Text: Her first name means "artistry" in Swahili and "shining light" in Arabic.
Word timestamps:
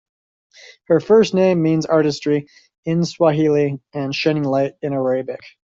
Her 0.87 0.99
first 0.99 1.35
name 1.35 1.61
means 1.61 1.85
"artistry" 1.85 2.47
in 2.85 3.05
Swahili 3.05 3.79
and 3.93 4.15
"shining 4.15 4.43
light" 4.45 4.73
in 4.81 4.93
Arabic. 4.93 5.41